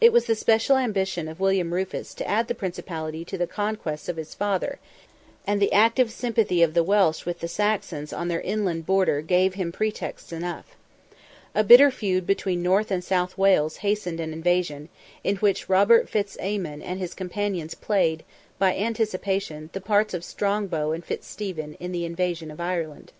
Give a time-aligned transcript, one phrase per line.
[0.00, 4.08] It was the special ambition of William Rufus to add the principality to the conquests
[4.08, 4.78] of his father,
[5.46, 9.56] and the active sympathy of the Welsh with the Saxons on their inland border gave
[9.56, 10.74] him pretexts enough.
[11.54, 14.88] A bitter feud between North and South Wales hastened an invasion,
[15.22, 18.24] in which Robert Fitz Aymon and his companions played,
[18.58, 23.12] by anticipation, the parts of Strongbow and Fitz Stephen, in the invasion of Ireland.